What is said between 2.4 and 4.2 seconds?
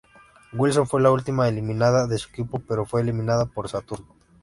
pero fue eliminada por Saturn.